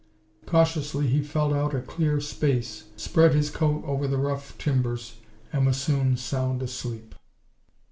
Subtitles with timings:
[0.47, 5.17] Cautiously he felt out a clear space, spread his coat over the rough timbers
[5.53, 7.13] and was soon sound asleep.